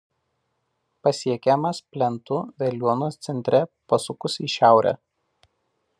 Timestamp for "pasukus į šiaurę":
3.95-4.99